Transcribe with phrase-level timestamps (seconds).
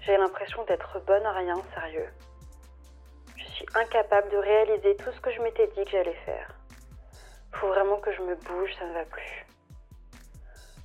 [0.00, 2.08] J'ai l'impression d'être bonne à rien, sérieux.
[3.36, 6.54] Je suis incapable de réaliser tout ce que je m'étais dit que j'allais faire.
[7.52, 9.46] Faut vraiment que je me bouge, ça ne va plus.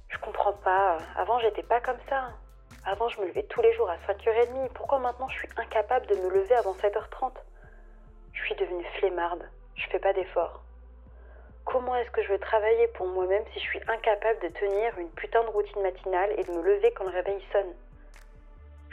[0.10, 0.98] Je comprends pas.
[1.16, 2.34] Avant, j'étais pas comme ça.
[2.86, 4.70] Avant, je me levais tous les jours à 5h30.
[4.74, 7.32] Pourquoi maintenant je suis incapable de me lever avant 7h30
[8.34, 9.50] Je suis devenue flemmarde.
[9.76, 10.62] Je fais pas d'efforts.
[11.64, 15.10] Comment est-ce que je veux travailler pour moi-même si je suis incapable de tenir une
[15.12, 17.74] putain de routine matinale et de me lever quand le réveil sonne?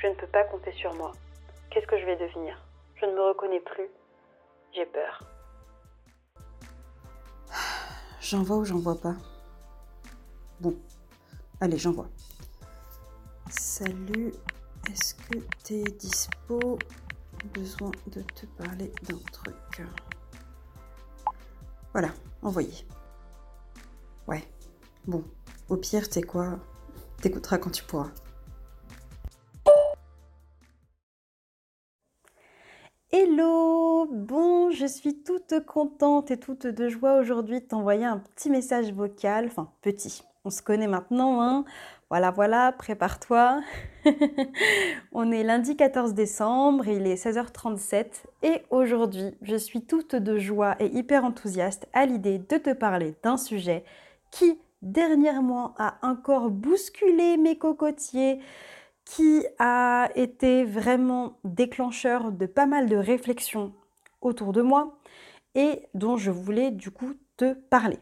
[0.02, 1.12] Je ne peux pas compter sur moi.
[1.70, 2.60] Qu'est-ce que je vais devenir?
[2.96, 3.88] Je ne me reconnais plus.
[4.74, 5.22] J'ai peur.
[8.20, 9.14] J'en vois ou j'en vois pas?
[10.60, 10.74] Bon,
[11.60, 12.08] allez, j'en vois.
[13.48, 14.32] Salut,
[14.90, 16.78] est-ce que t'es dispo?
[17.54, 19.82] Besoin de te parler d'un truc.
[21.92, 22.08] Voilà,
[22.42, 22.86] envoyé.
[24.26, 24.42] Ouais,
[25.06, 25.22] bon,
[25.68, 26.58] au pire, t'es quoi?
[27.20, 28.10] T'écouteras quand tu pourras.
[33.32, 38.50] Hello Bon, je suis toute contente et toute de joie aujourd'hui de t'envoyer un petit
[38.50, 41.64] message vocal, enfin petit, on se connaît maintenant, hein.
[42.10, 43.62] Voilà, voilà, prépare-toi.
[45.12, 48.06] on est lundi 14 décembre, il est 16h37
[48.42, 53.14] et aujourd'hui, je suis toute de joie et hyper enthousiaste à l'idée de te parler
[53.22, 53.82] d'un sujet
[54.30, 58.40] qui dernièrement a encore bousculé mes cocotiers,
[59.04, 63.72] qui a été vraiment déclencheur de pas mal de réflexions
[64.20, 64.98] autour de moi
[65.54, 67.98] et dont je voulais du coup te parler.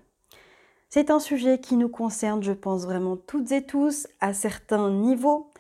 [0.89, 5.51] C'est un sujet qui nous concerne, je pense vraiment toutes et tous, à certains niveaux.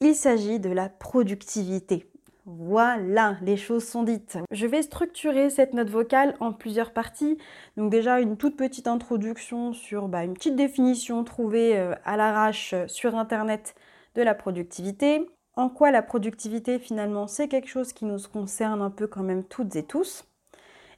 [0.00, 2.10] Il s'agit de la productivité.
[2.46, 4.38] Voilà, les choses sont dites.
[4.50, 7.36] Je vais structurer cette note vocale en plusieurs parties.
[7.76, 12.74] Donc déjà une toute petite introduction sur bah, une petite définition trouvée euh, à l'arrache
[12.86, 13.74] sur Internet
[14.14, 15.28] de la productivité.
[15.54, 19.44] En quoi la productivité finalement c'est quelque chose qui nous concerne un peu quand même
[19.44, 20.24] toutes et tous?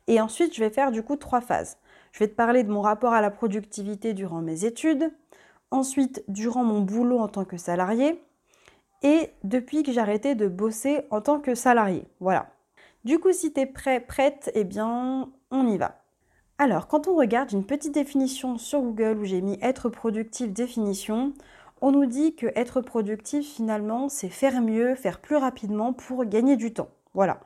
[0.06, 1.78] Et ensuite je vais faire du coup trois phases.
[2.12, 5.12] Je vais te parler de mon rapport à la productivité durant mes études,
[5.70, 8.22] ensuite durant mon boulot en tant que salarié
[9.02, 12.04] et depuis que j'ai arrêté de bosser en tant que salarié.
[12.20, 12.50] Voilà.
[13.04, 16.02] Du coup, si tu es prêt, prête, eh bien, on y va.
[16.58, 21.32] Alors, quand on regarde une petite définition sur Google où j'ai mis être productif définition,
[21.80, 26.56] on nous dit que être productif finalement, c'est faire mieux, faire plus rapidement pour gagner
[26.56, 26.90] du temps.
[27.14, 27.40] Voilà.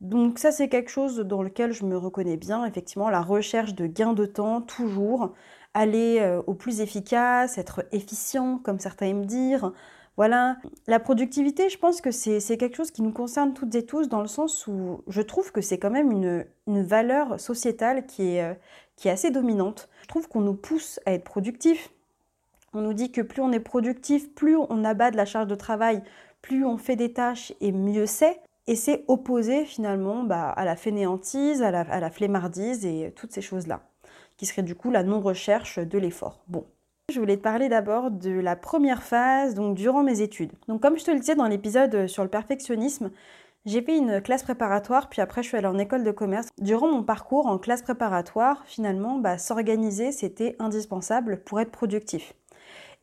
[0.00, 3.86] Donc ça c'est quelque chose dans lequel je me reconnais bien, effectivement, la recherche de
[3.86, 5.34] gain de temps, toujours,
[5.74, 9.72] aller euh, au plus efficace, être efficient, comme certains aiment dire.
[10.16, 14.08] Voilà, la productivité, je pense que c'est quelque chose qui nous concerne toutes et tous
[14.08, 16.44] dans le sens où je trouve que c'est quand même une,
[16.82, 18.54] valeur sociétale qui est, euh,
[18.96, 19.88] qui est assez dominante.
[20.02, 21.90] Je trouve qu'on nous pousse à être productif.
[22.72, 25.54] On nous dit que plus on est productif, plus on abat de la charge de
[25.56, 26.02] travail,
[26.40, 28.40] plus on fait des tâches et mieux c'est.
[28.66, 33.80] Et c'est opposé finalement bah, à la fainéantise, à la, flemmardise et toutes ces choses-là,
[34.36, 36.44] qui serait du coup la non-recherche de l'effort.
[36.46, 36.64] Bon,
[37.12, 40.52] je voulais te parler d'abord de la première phase, donc durant mes études.
[40.68, 43.10] Donc comme je te le disais dans l'épisode sur le perfectionnisme,
[43.66, 46.48] j'ai fait une classe préparatoire, puis après je suis allée en école de commerce.
[46.58, 52.34] Durant mon parcours en classe préparatoire, finalement, bah, s'organiser, c'était indispensable pour être productif.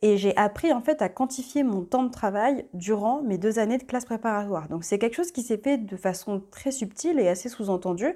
[0.00, 3.78] Et j'ai appris en fait à quantifier mon temps de travail durant mes deux années
[3.78, 4.68] de classe préparatoire.
[4.68, 8.14] Donc c'est quelque chose qui s'est fait de façon très subtile et assez sous-entendue.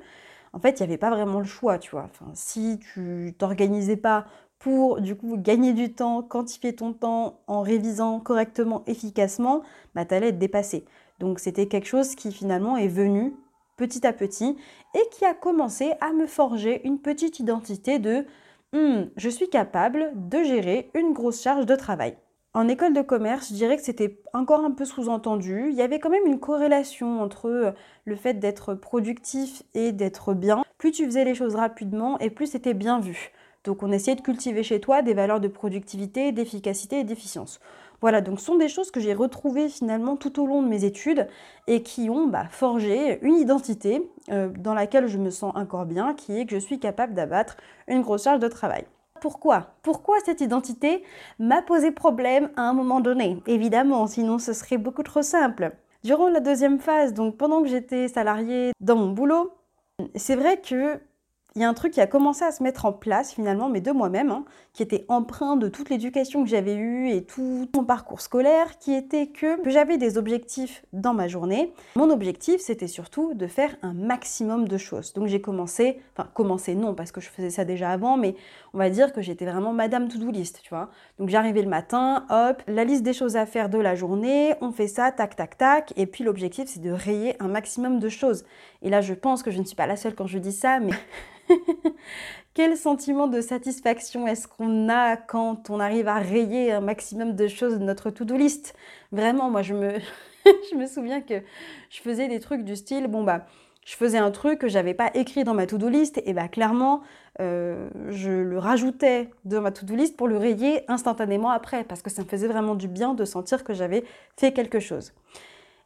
[0.52, 2.08] En fait, il n'y avait pas vraiment le choix, tu vois.
[2.34, 4.26] Si tu t'organisais pas
[4.58, 9.62] pour du coup gagner du temps, quantifier ton temps en révisant correctement, efficacement,
[9.96, 10.84] bah, tu allais être dépassé.
[11.19, 13.34] Donc c'était quelque chose qui finalement est venu
[13.76, 14.56] petit à petit
[14.94, 18.25] et qui a commencé à me forger une petite identité de
[18.73, 22.17] Hmm, je suis capable de gérer une grosse charge de travail.
[22.55, 25.69] En école de commerce, je dirais que c'était encore un peu sous-entendu.
[25.71, 27.73] Il y avait quand même une corrélation entre euh,
[28.05, 30.63] le fait d'être productif et d'être bien.
[30.79, 33.33] Plus tu faisais les choses rapidement et plus c'était bien vu.
[33.65, 37.61] Donc on essayait de cultiver chez toi des valeurs de productivité, d'efficacité et d'efficience.
[38.03, 40.85] Voilà, donc ce sont des choses que j'ai retrouvées finalement tout au long de mes
[40.85, 41.29] études
[41.69, 46.13] et qui ont bah, forgé une identité euh, dans laquelle je me sens encore bien,
[46.13, 47.57] qui est que je suis capable d'abattre
[47.87, 48.85] une grosse charge de travail.
[49.21, 49.69] pourquoi?
[49.83, 51.05] Pourquoi cette identité
[51.39, 53.41] m'a posé problème à un moment donné?
[53.47, 55.71] Évidemment, sinon ce serait beaucoup trop simple.
[56.03, 59.53] Durant la deuxième phase, donc pendant que j'étais salariée dans mon boulot,
[60.17, 60.99] c'est vrai que
[61.55, 63.81] il y a un truc qui a commencé à se mettre en place finalement, mais
[63.81, 67.85] de moi-même, hein, qui était empreint de toute l'éducation que j'avais eue et tout mon
[67.85, 71.73] parcours scolaire, qui était que, j'avais des objectifs dans ma journée.
[71.97, 75.13] Mon objectif, c'était surtout de faire un maximum de choses.
[75.13, 78.35] Donc j'ai commencé, enfin commencé non, parce que je faisais ça déjà avant, mais
[78.73, 80.89] on va dire que j'étais vraiment Madame To-Do List, tu vois.
[81.19, 84.73] Donc j'arrivais le matin, hop, la liste des choses à faire de la journée, on
[84.73, 88.45] fait ça, tac, tac, tac, et puis l'objectif, c'est de rayer un maximum de choses.
[88.81, 90.81] Et là, je pense que je ne suis pas la seule quand je dis ça,
[90.81, 90.93] mais
[92.55, 97.49] Quel sentiment de satisfaction est-ce qu'on a quand on arrive à rayer un maximum de
[97.49, 98.75] choses de notre to-do list?
[99.11, 101.43] Vraiment, moi, je me, souviens que
[101.89, 103.47] je faisais des trucs du style, bon bah,
[103.87, 107.00] je faisais un truc que j'avais pas écrit dans ma to-do list, et bah clairement,
[107.41, 112.11] euh, je le rajoutais dans ma to-do list pour le rayer instantanément après, parce que
[112.11, 114.05] ça me faisait vraiment du bien de sentir que j'avais
[114.37, 115.15] fait quelque chose.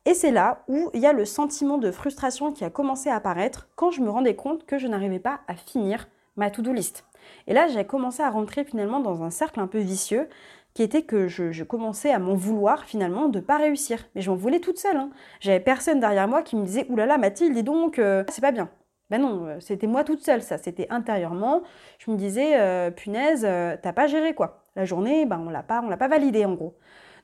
[0.06, 3.16] Et c'est là où il y a le sentiment de frustration qui a commencé à
[3.16, 7.04] apparaître quand je me rendais compte que je n'arrivais pas à finir ma to-do list.
[7.48, 10.28] Et là, j'ai commencé à rentrer finalement dans un cercle un peu vicieux
[10.74, 14.06] qui était que je, commençais à m'en vouloir finalement de pas réussir.
[14.14, 14.96] Mais je m'en voulais toute seule.
[14.96, 15.10] Hein.
[15.40, 18.42] J'avais personne derrière moi qui me disait Oulala, là là, Mathilde, dis donc, euh, c'est
[18.42, 18.68] pas bien.
[19.10, 20.56] Ben non, euh, c'était moi toute seule, ça.
[20.58, 21.62] C'était intérieurement.
[21.98, 24.66] Je me disais, euh, punaise, t'as pas géré quoi.
[24.76, 26.74] La journée, ben on l'a pas, on l'a pas validée en gros.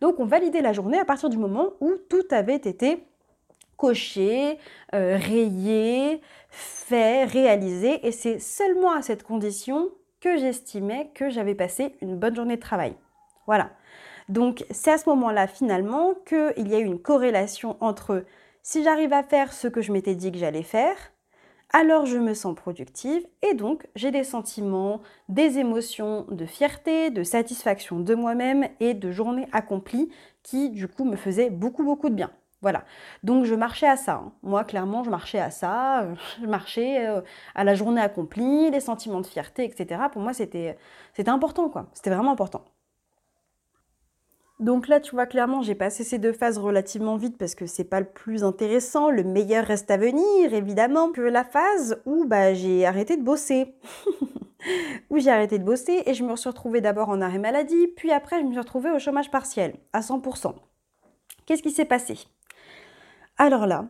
[0.02, 3.06] Donc on validait la journée à partir du moment où tout avait été
[3.76, 4.58] coché,
[4.96, 6.20] euh, rayé,
[6.50, 8.04] fait, réalisé.
[8.04, 9.90] Et c'est seulement à cette condition
[10.20, 12.96] que j'estimais que j'avais passé une bonne journée de travail.
[13.46, 13.70] Voilà.
[14.28, 18.24] Donc c'est à ce moment-là finalement qu'il y a eu une corrélation entre
[18.64, 20.96] si j'arrive à faire ce que je m'étais dit que j'allais faire,
[21.72, 27.22] alors je me sens productive et donc j'ai des sentiments, des émotions de fierté, de
[27.22, 30.10] satisfaction de moi-même et de journée accomplie
[30.42, 32.30] qui du coup me faisaient beaucoup beaucoup de bien.
[32.60, 32.84] Voilà.
[33.24, 34.22] Donc je marchais à ça.
[34.24, 34.32] Hein.
[34.42, 36.06] Moi clairement je marchais à ça.
[36.40, 37.20] Je marchais euh,
[37.54, 40.02] à la journée accomplie, les sentiments de fierté, etc.
[40.12, 40.76] Pour moi c'était
[41.26, 41.88] important quoi.
[41.94, 42.64] C'était vraiment important.
[44.62, 47.82] Donc là, tu vois clairement, j'ai passé ces deux phases relativement vite parce que c'est
[47.82, 49.10] pas le plus intéressant.
[49.10, 53.74] Le meilleur reste à venir, évidemment, que la phase où bah, j'ai arrêté de bosser.
[55.10, 58.12] où j'ai arrêté de bosser et je me suis retrouvée d'abord en arrêt maladie, puis
[58.12, 60.54] après je me suis retrouvée au chômage partiel à 100%.
[61.44, 62.16] Qu'est-ce qui s'est passé?
[63.38, 63.88] Alors là,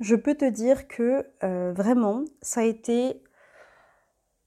[0.00, 3.22] je peux te dire que euh, vraiment, ça a été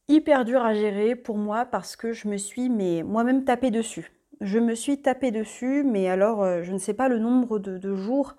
[0.07, 4.59] hyper dur à gérer pour moi parce que je me suis moi-même tapé dessus je
[4.59, 8.35] me suis tapé dessus, mais alors euh, je ne sais pas le nombre de, jours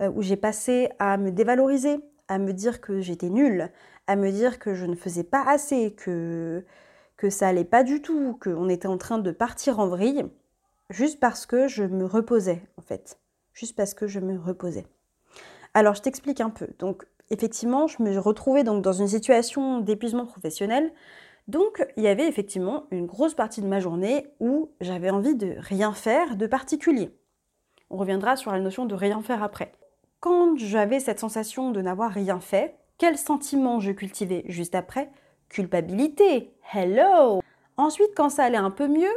[0.00, 1.98] euh, où j'ai passé à me dévaloriser,
[2.28, 3.70] à me dire que j'étais nulle,
[4.06, 6.64] à me dire que je ne faisais pas assez, que,
[7.16, 10.24] que ça allait pas du tout, qu'on était en train de partir en vrille,
[10.90, 13.18] juste parce que je me reposais en fait,
[13.52, 14.86] juste parce que je me reposais.
[15.74, 16.68] Alors je t'explique un peu.
[16.78, 20.92] Donc effectivement, je me retrouvais donc dans une situation d'épuisement professionnel
[21.48, 25.56] donc il y avait effectivement une grosse partie de ma journée où j'avais envie de
[25.58, 27.10] rien faire de particulier.
[27.90, 29.72] On reviendra sur la notion de rien faire après.
[30.20, 35.10] Quand j'avais cette sensation de n'avoir rien fait, quel sentiment je cultivais juste après?
[35.48, 36.52] Culpabilité.
[36.74, 37.40] Hello
[37.76, 39.14] Ensuite, quand ça allait un peu mieux,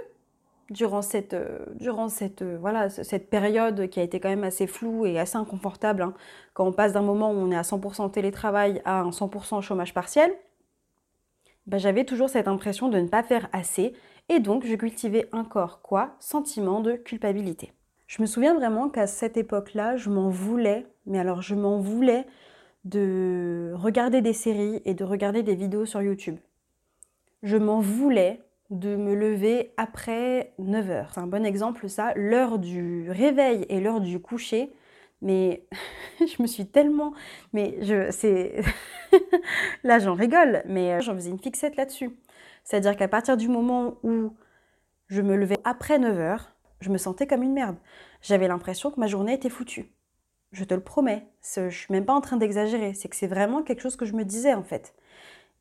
[0.70, 4.68] durant cette, euh, durant cette, euh, voilà, cette période qui a été quand même assez
[4.68, 6.14] floue et assez inconfortable, hein,
[6.54, 9.94] quand on passe d'un moment où on est à 100% télétravail à un 100% chômage
[9.94, 10.32] partiel,
[11.72, 13.94] bah, j'avais toujours cette impression de ne pas faire assez
[14.28, 16.18] et donc je cultivais encore quoi?
[16.20, 17.72] Sentiment de culpabilité.
[18.08, 22.26] Je me souviens vraiment qu'à cette époque-là, je m'en voulais, mais alors je m'en voulais
[22.84, 26.36] de regarder des séries et de regarder des vidéos sur YouTube.
[27.42, 31.12] Je m'en voulais de me lever après 9 heures.
[31.14, 34.74] C'est un bon exemple ça, l'heure du réveil et l'heure du coucher
[35.22, 35.66] mais
[36.20, 37.14] je me suis tellement.
[37.54, 38.12] Mais je.
[38.12, 38.62] C'est.
[39.84, 42.18] Là, j'en rigole, mais euh, j'en faisais une fixette là-dessus.
[42.64, 44.34] C'est-à-dire qu'à partir du moment où
[45.08, 47.78] je me levais après 9 heures, je me sentais comme une merde.
[48.22, 49.92] J'avais l'impression que ma journée était foutue.
[50.52, 51.28] Je te le promets.
[51.56, 52.94] Je suis même pas en train d'exagérer.
[52.94, 54.94] C'est que c'est vraiment quelque chose que je me disais en fait.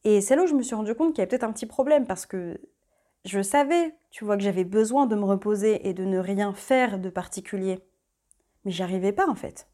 [0.04, 1.66] Et c'est là où je me suis rendu compte qu'il y avait peut-être un petit
[1.66, 2.60] problème parce que
[3.24, 6.98] je savais, tu vois, que j'avais besoin de me reposer et de ne rien faire
[6.98, 7.80] de particulier.
[8.64, 9.68] Mais j'arrivais pas en fait.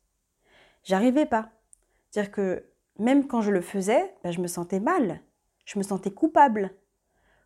[0.84, 1.50] J'arrivais pas.
[2.10, 2.64] C'est-à-dire que
[2.98, 5.20] même quand je le faisais, ben, je me sentais mal.
[5.64, 6.70] Je me sentais coupable.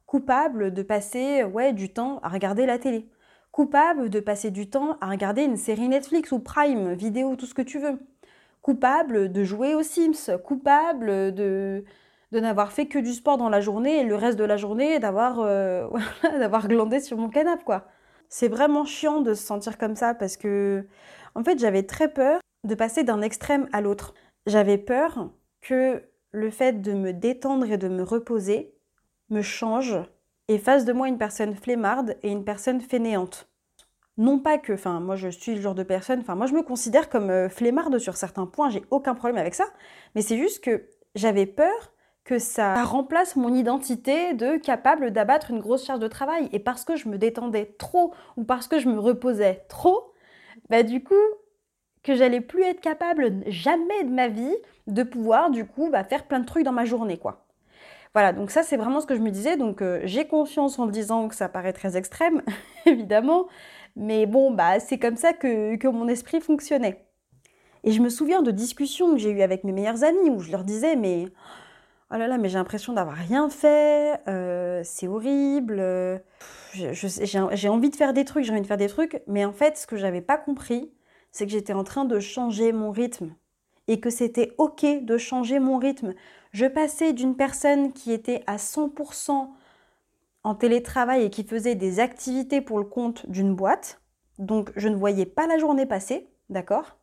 [0.07, 3.09] Coupable de passer ouais, du temps à regarder la télé.
[3.53, 7.55] Coupable de passer du temps à regarder une série Netflix ou Prime, vidéo, tout ce
[7.55, 7.99] que tu veux.
[8.63, 10.39] Coupable de jouer aux Sims.
[10.45, 11.85] Coupable de,
[12.33, 15.41] n'avoir fait que du sport dans la journée et le reste de la journée d'avoir
[15.41, 15.89] euh,
[16.23, 17.87] d'avoir glandé sur mon canapé quoi.
[18.29, 20.87] C'est vraiment chiant de se sentir comme ça parce que
[21.41, 24.13] en fait, j'avais très peur de passer d'un extrême à l'autre.
[24.47, 25.31] J'avais peur
[25.63, 28.75] que le fait de me détendre et de me reposer
[29.31, 29.97] me change
[30.49, 33.49] et fasse de moi une personne flemmarde et une personne fainéante.
[34.19, 36.63] Non pas que, enfin, moi je suis le genre de personne, enfin, moi je me
[36.63, 39.65] considère comme euh, sur certains points, j'ai aucun problème avec ça,
[40.15, 41.95] mais c'est juste que j'avais peur
[42.25, 46.51] que ça remplace mon identité de capable d'abattre une grosse charge de travail.
[46.53, 50.10] Et parce que je me détendais trop ou parce que je me reposais trop,
[50.71, 51.15] bah du coup,
[52.03, 56.27] que j'allais plus être capable jamais de ma vie de pouvoir du coup bah, faire
[56.27, 57.47] plein de trucs dans ma journée quoi.
[58.15, 59.57] Voilà, donc ça c'est vraiment ce que je me disais.
[59.57, 62.43] Donc euh, j'ai conscience en le disant que ça paraît très extrême,
[62.87, 63.47] évidemment,
[63.97, 67.05] mais bon bah c'est comme ça que, mon esprit fonctionnait.
[67.83, 70.51] Et je me souviens de discussions que j'ai eues avec mes meilleurs amis où je
[70.53, 71.27] leur disais mais
[72.19, 76.19] là là mais j'ai l'impression d'avoir rien fait, euh, c'est horrible, euh,
[76.75, 79.77] j'ai envie de faire des trucs, j'ai envie de faire des trucs, mais en fait
[79.77, 80.93] ce que j'avais pas compris
[81.33, 83.35] c'est que j'étais en train de changer mon rythme
[83.89, 86.15] et que c'était OK de changer mon rythme.
[86.53, 89.49] Je passais d'une personne qui était à 100%
[90.43, 94.01] en télétravail et qui faisait des activités pour le compte d'une boîte,
[94.39, 96.97] donc je ne voyais pas la journée passer, d'accord,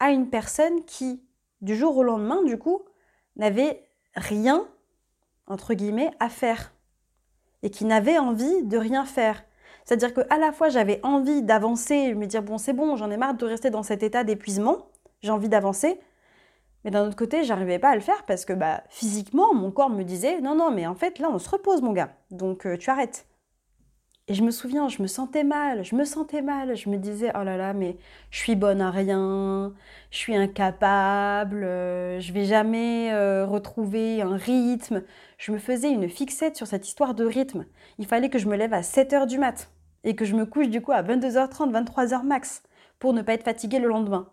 [0.00, 1.22] à une personne qui,
[1.60, 2.82] du jour au lendemain, du coup,
[3.36, 3.84] n'avait
[4.16, 4.66] rien,
[5.46, 6.72] entre guillemets, à faire
[7.64, 9.42] et qui n'avait envie de rien faire.
[9.84, 13.34] C'est-à-dire qu'à la fois j'avais envie d'avancer me dire bon c'est bon, j'en ai marre
[13.34, 14.86] de rester dans cet état d'épuisement,
[15.22, 15.98] j'ai envie d'avancer,
[16.84, 19.90] mais d'un autre côté j'arrivais pas à le faire parce que bah, physiquement mon corps
[19.90, 22.76] me disait non non mais en fait là on se repose mon gars, donc euh,
[22.76, 23.26] tu arrêtes.
[24.26, 27.30] Et je me souviens, je me sentais mal, je me sentais mal, je me disais
[27.38, 27.98] oh là là mais
[28.30, 29.74] je suis bonne à rien,
[30.10, 35.02] je suis incapable, euh, je vais jamais euh, retrouver un rythme.
[35.36, 37.66] Je me faisais une fixette sur cette histoire de rythme.
[37.98, 39.70] Il fallait que je me lève à 7 heures du mat
[40.04, 42.62] et que je me couche du coup à 22h30, 23h max
[42.98, 44.30] pour ne pas être fatiguée le lendemain.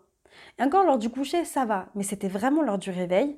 [0.58, 3.36] Et encore lors du coucher, ça va, mais c'était vraiment lors du réveil.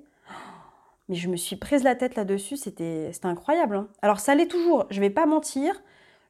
[1.09, 3.75] Mais je me suis prise la tête là-dessus, c'était incroyable.
[3.75, 3.89] Hein.
[4.03, 5.75] Alors ça l'est toujours, je vais pas mentir,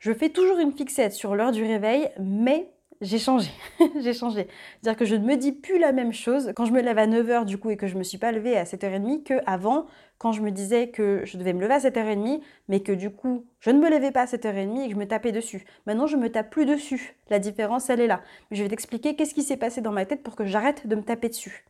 [0.04, 2.70] je fais toujours une fixette sur l'heure du réveil, mais
[3.00, 3.48] j'ai changé.
[4.02, 4.48] j'ai changé.
[4.82, 7.06] C'est-à-dire que je ne me dis plus la même chose quand je me lève à
[7.06, 9.86] 9h du coup et que je ne me suis pas levée à 7h30 qu'avant
[10.18, 13.46] quand je me disais que je devais me lever à 7h30 mais que du coup
[13.60, 15.64] je ne me levais pas à 7h30 et que je me tapais dessus.
[15.86, 17.16] Maintenant je me tape plus dessus.
[17.30, 18.20] La différence elle est là.
[18.50, 21.02] je vais t'expliquer qu'est-ce qui s'est passé dans ma tête pour que j'arrête de me
[21.02, 21.64] taper dessus.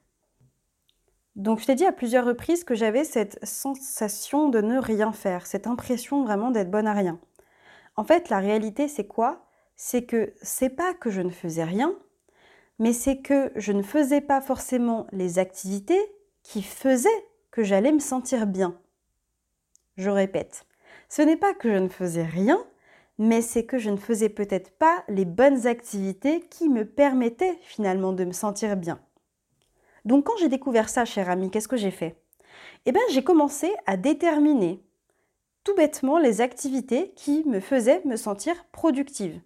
[1.37, 5.47] Donc je t'ai dit à plusieurs reprises que j'avais cette sensation de ne rien faire,
[5.47, 7.21] cette impression vraiment d'être bonne à rien.
[7.97, 9.47] En fait la réalité c'est quoi?
[9.77, 11.95] C'est que c'est pas que je ne faisais rien,
[12.79, 16.01] mais c'est que je ne faisais pas forcément les activités
[16.43, 17.09] qui faisaient
[17.51, 18.79] que j'allais me sentir bien.
[19.97, 20.67] Je répète,
[21.09, 22.65] ce n'est pas que je ne faisais rien,
[23.19, 28.13] mais c'est que je ne faisais peut-être pas les bonnes activités qui me permettaient finalement
[28.13, 29.01] de me sentir bien.
[30.05, 32.21] Donc quand j'ai découvert ça, cher ami, qu'est-ce que j'ai fait?
[32.87, 34.85] Eh bien, j'ai commencé à déterminer
[35.65, 39.41] tout bêtement les activités qui me faisaient me sentir productive.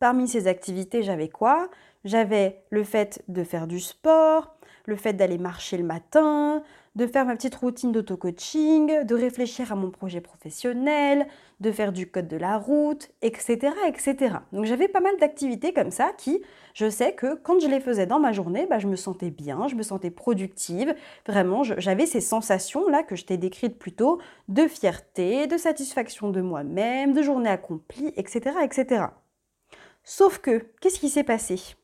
[0.00, 1.70] Parmi ces activités, j'avais quoi?
[2.04, 4.56] J'avais le fait de faire du sport,
[4.86, 6.62] le fait d'aller marcher le matin,
[6.94, 11.26] de faire ma petite routine d'auto-coaching, de réfléchir à mon projet professionnel,
[11.60, 13.74] de faire du code de la route, etc.
[13.86, 14.36] etc.
[14.52, 18.06] Donc j'avais pas mal d'activités comme ça qui, je sais que quand je les faisais
[18.06, 20.94] dans ma journée, bah, je me sentais bien, je me sentais productive.
[21.26, 26.40] Vraiment, j'avais ces sensations-là que je t'ai décrites plus tôt, de fierté, de satisfaction de
[26.40, 28.56] moi-même, de journée accomplie, etc.
[28.62, 29.06] etc.
[30.04, 31.76] Sauf que, qu'est-ce qui s'est passé?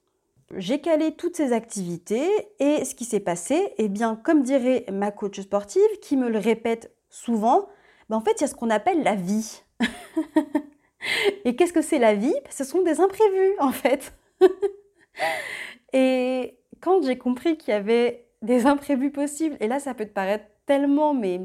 [0.57, 2.29] J'ai calé toutes ces activités
[2.59, 6.39] et ce qui s'est passé, eh bien, comme dirait ma coach sportive, qui me le
[6.39, 7.69] répète souvent,
[8.09, 9.63] ben en fait, il y a ce qu'on appelle la vie.
[11.45, 12.35] et qu'est-ce que c'est la vie?
[12.51, 14.13] Ce sont des imprévus, en fait.
[15.93, 20.13] et quand j'ai compris qu'il y avait des imprévus possibles, et là, ça peut te
[20.13, 21.43] paraître tellement, mais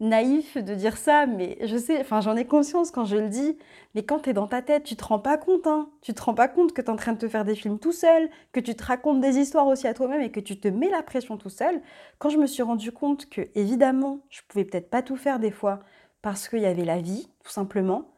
[0.00, 3.56] naïf de dire ça, mais je sais, enfin j'en ai conscience quand je le dis,
[3.94, 5.90] mais quand tu es dans ta tête, tu te rends pas compte, hein.
[6.02, 7.78] Tu te rends pas compte que tu es en train de te faire des films
[7.78, 10.68] tout seul, que tu te racontes des histoires aussi à toi-même et que tu te
[10.68, 11.80] mets la pression tout seul.
[12.18, 15.50] Quand je me suis rendu compte que, évidemment, je pouvais peut-être pas tout faire des
[15.50, 15.80] fois
[16.22, 18.10] parce qu'il y avait la vie, tout simplement,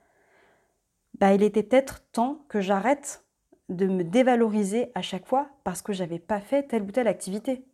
[1.18, 3.24] bah il était peut-être temps que j'arrête
[3.68, 7.64] de me dévaloriser à chaque fois parce que j'avais pas fait telle ou telle activité.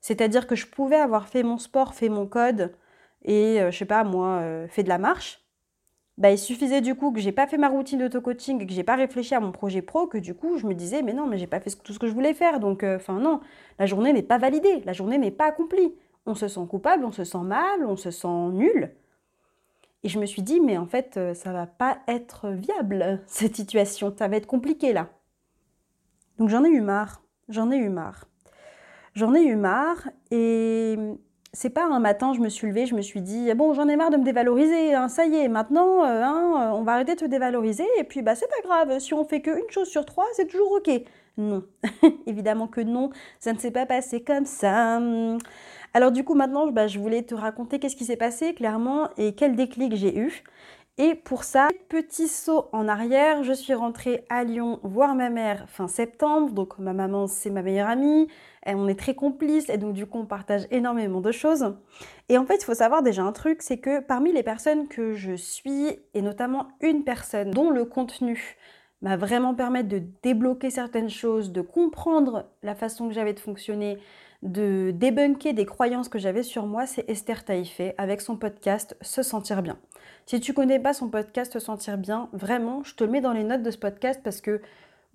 [0.00, 2.74] C'est-à-dire que je pouvais avoir fait mon sport, fait mon code,
[3.24, 5.44] et euh, je sais pas moi, euh, fait de la marche,
[6.18, 8.84] bah, il suffisait du coup que j'ai pas fait ma routine d'auto-coaching et que j'ai
[8.84, 11.38] pas réfléchi à mon projet pro, que du coup je me disais mais non mais
[11.38, 13.40] j'ai pas fait tout ce que je voulais faire donc euh, enfin non,
[13.78, 15.94] la journée n'est pas validée, la journée n'est pas accomplie.
[16.26, 18.94] on se sent coupable, on se sent mal, on se sent nul.
[20.04, 24.14] Et je me suis dit, mais en fait, ça va pas être viable, cette situation.
[24.18, 25.08] Ça va être compliqué là.
[26.38, 27.22] Donc j'en ai eu marre.
[27.48, 28.26] J'en ai eu marre.
[29.14, 30.96] J'en ai eu marre et
[31.54, 33.96] c'est pas un matin, je me suis levée, je me suis dit bon, j'en ai
[33.96, 37.20] marre de me dévaloriser, hein, ça y est, maintenant, euh, hein, on va arrêter de
[37.20, 40.26] te dévaloriser et puis bah c'est pas grave, si on fait qu'une chose sur trois,
[40.34, 40.90] c'est toujours ok.
[41.36, 41.64] Non,
[42.26, 45.00] évidemment que non, ça ne s'est pas passé comme ça.
[45.94, 49.34] Alors du coup maintenant, bah, je voulais te raconter qu'est-ce qui s'est passé clairement et
[49.34, 50.42] quel déclic j'ai eu.
[50.96, 55.68] Et pour ça, petit saut en arrière, je suis rentrée à Lyon voir ma mère
[55.68, 56.52] fin septembre.
[56.52, 58.28] Donc ma maman, c'est ma meilleure amie.
[58.64, 61.74] On est très complices et donc du coup, on partage énormément de choses.
[62.28, 65.14] Et en fait, il faut savoir déjà un truc, c'est que parmi les personnes que
[65.14, 68.56] je suis, et notamment une personne dont le contenu
[69.02, 73.98] m'a vraiment permis de débloquer certaines choses, de comprendre la façon que j'avais de fonctionner,
[74.44, 79.22] de débunker des croyances que j'avais sur moi, c'est Esther Taïfé avec son podcast Se
[79.22, 79.78] sentir bien.
[80.26, 83.32] Si tu connais pas son podcast Se sentir bien, vraiment, je te le mets dans
[83.32, 84.60] les notes de ce podcast parce que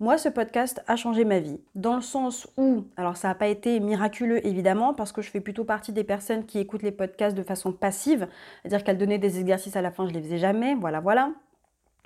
[0.00, 1.60] moi, ce podcast a changé ma vie.
[1.74, 5.40] Dans le sens où, alors ça n'a pas été miraculeux évidemment, parce que je fais
[5.40, 8.26] plutôt partie des personnes qui écoutent les podcasts de façon passive,
[8.62, 11.32] c'est-à-dire qu'elles donnaient des exercices à la fin, je les faisais jamais, voilà, voilà.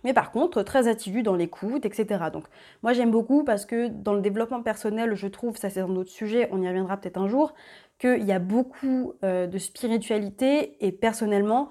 [0.05, 2.25] Mais par contre, très assidue dans l'écoute, etc.
[2.33, 2.45] Donc
[2.83, 6.11] moi j'aime beaucoup parce que dans le développement personnel, je trouve, ça c'est un autre
[6.11, 7.55] sujet, on y reviendra peut-être un jour,
[7.99, 11.71] qu'il y a beaucoup euh, de spiritualité et personnellement,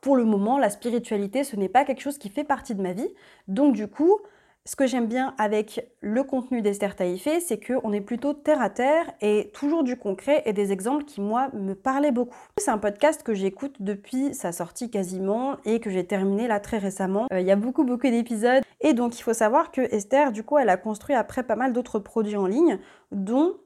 [0.00, 2.92] pour le moment, la spiritualité, ce n'est pas quelque chose qui fait partie de ma
[2.92, 3.08] vie.
[3.48, 4.18] Donc du coup,
[4.64, 8.70] ce que j'aime bien avec le contenu d'Esther Taïfé, c'est qu'on est plutôt terre à
[8.70, 12.36] terre et toujours du concret et des exemples qui, moi, me parlaient beaucoup.
[12.58, 16.78] C'est un podcast que j'écoute depuis sa sortie quasiment et que j'ai terminé là très
[16.78, 17.26] récemment.
[17.32, 18.62] Euh, il y a beaucoup, beaucoup d'épisodes.
[18.80, 21.72] Et donc, il faut savoir que Esther, du coup, elle a construit après pas mal
[21.72, 22.78] d'autres produits en ligne,
[23.10, 23.56] dont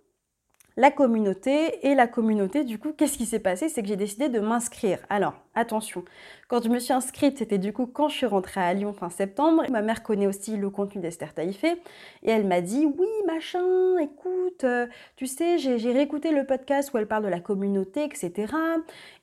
[0.77, 1.87] la communauté.
[1.87, 3.69] Et la communauté, du coup, qu'est-ce qui s'est passé?
[3.69, 4.99] C'est que j'ai décidé de m'inscrire.
[5.09, 6.05] Alors, attention,
[6.49, 9.11] quand je me suis inscrite, c'était du coup quand je suis rentrée à Lyon fin
[9.11, 9.65] septembre.
[9.71, 11.77] Ma mère connaît aussi le contenu d'Esther Taïfé.
[12.23, 14.87] Et elle m'a dit, oui, machin, écoute, euh,
[15.17, 18.53] tu sais, j'ai réécouté le podcast où elle parle de la communauté, etc.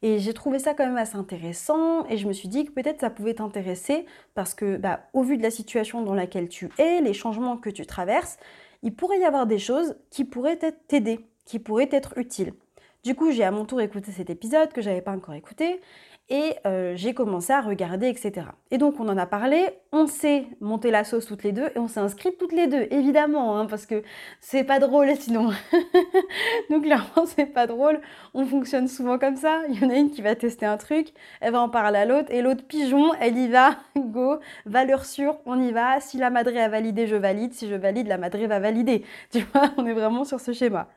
[0.02, 2.06] Et j'ai trouvé ça quand même assez intéressant.
[2.08, 5.38] Et je me suis dit que peut-être ça pouvait t'intéresser parce que, bah, au vu
[5.38, 8.38] de la situation dans laquelle tu es, les changements que tu traverses,
[8.82, 12.54] il pourrait y avoir des choses qui pourraient t'aider qui pourrait être utile.
[13.04, 15.82] Du coup, j'ai à mon tour écouté cet épisode que j'avais pas encore écouté
[16.30, 18.48] et euh, j'ai commencé à regarder, etc.
[18.72, 21.80] Et donc, on en a parlé, on s'est monté la sauce toutes les deux et
[21.80, 24.04] on s'est inscrites toutes les deux, évidemment, hein, parce que
[24.40, 25.50] c'est pas drôle sinon.
[26.70, 28.00] donc, clairement, c'est pas drôle.
[28.34, 29.64] On fonctionne souvent comme ça.
[29.70, 31.10] Il y en a une qui va tester un truc,
[31.42, 35.38] elle va en parler à l'autre et l'autre pigeon, elle y va, go, valeur sûre,
[35.46, 36.00] on y va.
[36.00, 37.54] Si la madré a validé, je valide.
[37.54, 39.04] Si je valide, la madré va valider.
[39.32, 40.88] Tu vois, on est vraiment sur ce schéma.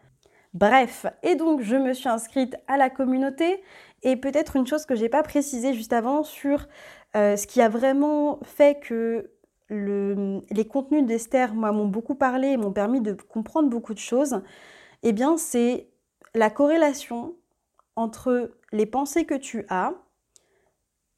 [0.57, 3.63] Bref, et donc je me suis inscrite à la communauté
[4.03, 6.67] et peut-être une chose que j'ai pas précisée juste avant sur
[7.15, 9.31] euh, ce qui a vraiment fait que
[9.69, 14.41] les contenus d'Esther m'ont beaucoup parlé et m'ont permis de comprendre beaucoup de choses,
[15.03, 15.91] eh bien c'est
[16.35, 17.37] la corrélation
[17.95, 19.93] entre les pensées que tu as,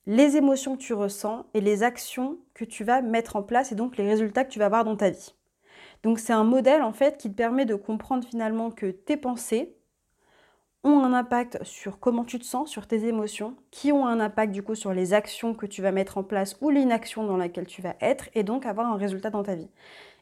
[0.07, 3.77] les émotions que tu ressens et les actions que tu vas mettre en place et
[3.77, 5.38] donc les résultats que tu vas avoir dans ta vie.
[6.03, 9.75] Donc c'est un modèle en fait qui te permet de comprendre finalement que tes pensées
[10.85, 14.53] ont un impact sur comment tu te sens, sur tes émotions, qui ont un impact
[14.53, 17.67] du coup sur les actions que tu vas mettre en place ou l'inaction dans laquelle
[17.67, 19.69] tu vas être et donc avoir un résultat dans ta vie.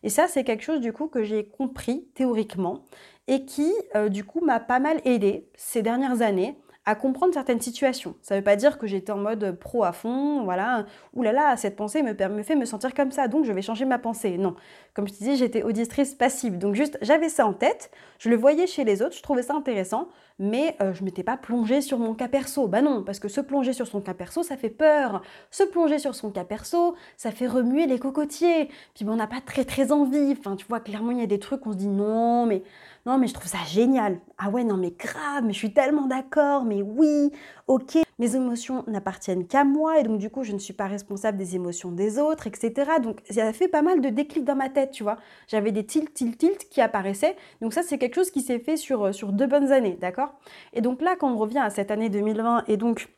[0.02, 2.84] Et ça c'est quelque chose du coup que j'ai compris théoriquement
[3.26, 6.56] et qui euh, du coup m'a pas mal aidé ces dernières années
[6.86, 8.14] à comprendre certaines situations.
[8.22, 11.50] Ça ne veut pas dire que j'étais en mode pro à fond, voilà, oulala, là
[11.50, 14.38] là, cette pensée me, fait me sentir comme ça, donc je vais changer ma pensée.
[14.38, 14.54] Non,
[14.94, 18.36] comme je te disais, j'étais auditrice passive, donc juste j'avais ça en tête, je le
[18.36, 21.98] voyais chez les autres, je trouvais ça intéressant, mais euh, je m'étais pas plongée sur
[21.98, 22.68] mon cas perso.
[22.68, 25.22] Bah non, parce que se plonger sur son cas perso, ça fait peur.
[25.50, 28.68] Se plonger sur son cas perso, ça fait remuer les cocotiers.
[28.94, 30.36] Puis bon, on n'a pas très très envie.
[30.38, 32.62] Enfin, tu vois, clairement, il y a des trucs, on se dit non, mais
[33.06, 34.20] non, mais je trouve ça génial.
[34.36, 37.30] Ah ouais, non, mais grave, mais je suis tellement d'accord, mais oui,
[37.68, 37.98] ok.
[38.18, 41.54] Mes émotions n'appartiennent qu'à moi et donc du coup, je ne suis pas responsable des
[41.54, 42.98] émotions des autres, etc.
[43.00, 45.18] Donc, ça a fait pas mal de déclics dans ma tête, tu vois.
[45.46, 47.36] J'avais des tilt, tilt, tilt qui apparaissaient.
[47.60, 50.34] Donc ça, c'est quelque chose qui s'est fait sur, sur deux bonnes années, d'accord?
[50.72, 53.08] Et donc là, quand on revient à cette année 2020 et donc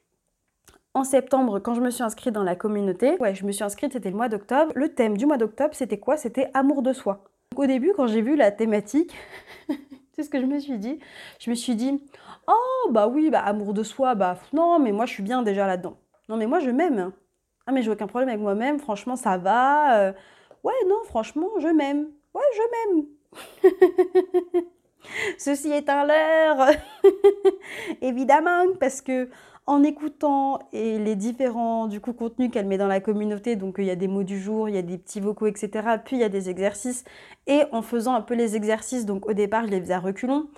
[0.92, 3.92] en septembre, quand je me suis inscrite dans la communauté, ouais, je me suis inscrite,
[3.94, 4.72] c'était le mois d'octobre.
[4.74, 6.18] Le thème du mois d'octobre, c'était quoi?
[6.18, 7.24] C'était amour de soi
[7.58, 9.14] au début, quand j'ai vu la thématique,
[10.12, 11.00] c'est ce que je me suis dit.
[11.40, 12.00] Je me suis dit,
[12.46, 15.66] oh bah oui, bah amour de soi, bah non, mais moi je suis bien déjà
[15.66, 15.98] là-dedans.
[16.28, 17.12] Non, mais moi je m'aime.
[17.66, 20.00] Ah, mais j'ai aucun problème avec moi-même, franchement ça va.
[20.00, 20.12] Euh.
[20.62, 22.06] ouais, non, franchement, je m'aime.
[22.32, 24.62] Ouais, je m'aime.
[25.38, 26.70] Ceci est un leurre
[28.00, 29.28] Évidemment, parce que
[29.68, 33.84] en écoutant et les différents du coup contenus qu'elle met dans la communauté, donc il
[33.84, 35.98] y a des mots du jour, il y a des petits vocaux, etc.
[36.02, 37.04] Puis il y a des exercices.
[37.46, 40.48] Et en faisant un peu les exercices, donc au départ je les faisais à reculons,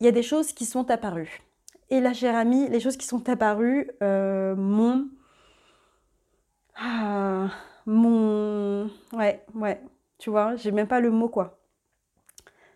[0.00, 1.42] il y a des choses qui sont apparues.
[1.90, 5.08] Et là, cher ami, les choses qui sont apparues euh, m'ont...
[6.76, 7.48] Ah,
[7.86, 8.88] mon...
[9.12, 9.80] Ouais, ouais.
[10.18, 11.58] Tu vois, j'ai même pas le mot quoi.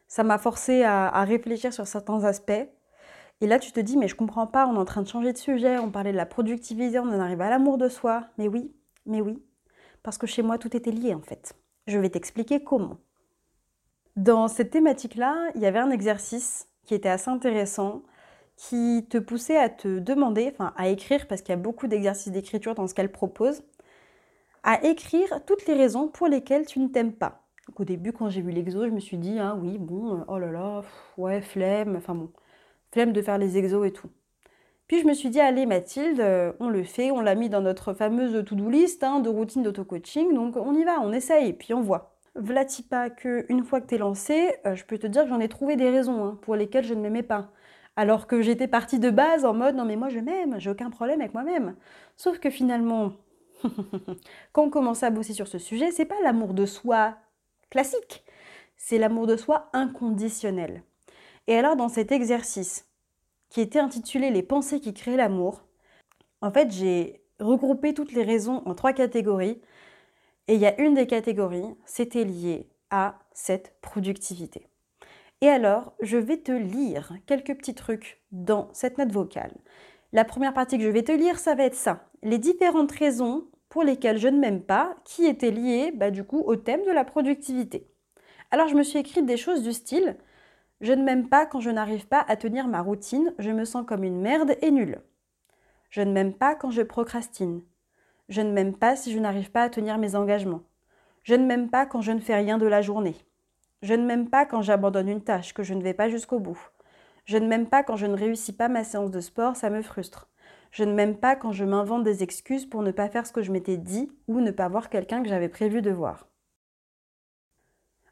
[0.08, 2.66] Ça m'a forcé à, à réfléchir sur certains aspects
[3.42, 5.32] et là, tu te dis, mais je comprends pas, on est en train de changer
[5.32, 8.28] de sujet, on parlait de la productivité, on en arrive à l'amour de soi.
[8.38, 8.72] Mais oui,
[9.04, 9.42] mais oui,
[10.04, 11.54] parce que chez moi, tout était lié en fait.
[11.88, 12.98] Je vais t'expliquer comment.
[14.14, 18.04] Dans cette thématique-là, il y avait un exercice qui était assez intéressant,
[18.54, 22.30] qui te poussait à te demander, enfin à écrire, parce qu'il y a beaucoup d'exercices
[22.30, 23.64] d'écriture dans ce qu'elle propose,
[24.62, 27.42] à écrire toutes les raisons pour lesquelles tu ne t'aimes pas.
[27.66, 30.38] Donc, au début, quand j'ai vu l'exo, je me suis dit, ah oui, bon, oh
[30.38, 30.82] là là,
[31.16, 32.30] ouais, flemme, enfin bon,
[32.92, 34.08] flemme de faire les exos et tout.
[34.86, 37.62] Puis je me suis dit, allez Mathilde, euh, on le fait, on l'a mis dans
[37.62, 41.72] notre fameuse to-do list hein, de routine d'auto-coaching, donc on y va, on essaye, puis
[41.72, 42.18] on voit.
[42.34, 45.40] Vlati pas que une fois que t'es lancé, euh, je peux te dire que j'en
[45.40, 47.50] ai trouvé des raisons hein, pour lesquelles je ne m'aimais pas.
[47.96, 50.90] Alors que j'étais partie de base en mode non mais moi je m'aime, j'ai aucun
[50.90, 51.74] problème avec moi-même.
[52.16, 53.12] Sauf que finalement,
[54.52, 57.16] quand on commence à bosser sur ce sujet, c'est pas l'amour de soi
[57.70, 58.24] classique,
[58.76, 60.82] c'est l'amour de soi inconditionnel.
[61.46, 62.86] Et alors dans cet exercice
[63.48, 65.64] qui était intitulé Les pensées qui créent l'amour,
[66.40, 69.60] en fait j'ai regroupé toutes les raisons en trois catégories.
[70.48, 74.66] Et il y a une des catégories, c'était lié à cette productivité.
[75.40, 79.54] Et alors, je vais te lire quelques petits trucs dans cette note vocale.
[80.12, 82.04] La première partie que je vais te lire, ça va être ça.
[82.22, 86.40] Les différentes raisons pour lesquelles je ne m'aime pas, qui étaient liées bah, du coup
[86.40, 87.88] au thème de la productivité.
[88.50, 90.16] Alors je me suis écrite des choses du style
[90.82, 93.86] je ne m'aime pas quand je n'arrive pas à tenir ma routine, je me sens
[93.86, 95.00] comme une merde et nulle.
[95.90, 97.62] Je ne m'aime pas quand je procrastine.
[98.28, 100.62] Je ne m'aime pas si je n'arrive pas à tenir mes engagements.
[101.22, 103.14] Je ne m'aime pas quand je ne fais rien de la journée.
[103.82, 106.58] Je ne m'aime pas quand j'abandonne une tâche, que je ne vais pas jusqu'au bout.
[107.26, 109.82] Je ne m'aime pas quand je ne réussis pas ma séance de sport, ça me
[109.82, 110.28] frustre.
[110.72, 113.42] Je ne m'aime pas quand je m'invente des excuses pour ne pas faire ce que
[113.42, 116.31] je m'étais dit ou ne pas voir quelqu'un que j'avais prévu de voir.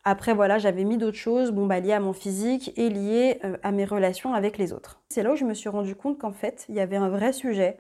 [0.05, 3.57] Après, voilà, j'avais mis d'autres choses, bon, bah, liées à mon physique et liées euh,
[3.63, 5.01] à mes relations avec les autres.
[5.11, 7.33] C'est là où je me suis rendu compte qu'en fait, il y avait un vrai
[7.33, 7.77] sujet